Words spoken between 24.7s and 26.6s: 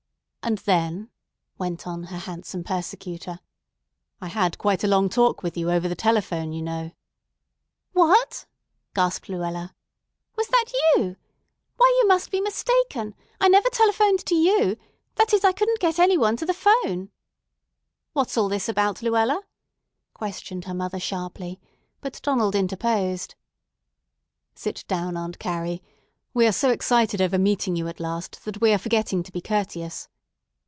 down, Aunt Carrie. We are